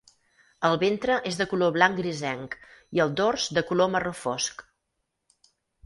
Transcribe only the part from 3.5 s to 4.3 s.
de color marró